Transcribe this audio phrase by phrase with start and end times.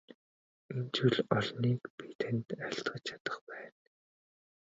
[0.73, 3.81] Ийм зүйл олныг би танд айлтгаж чадах байна.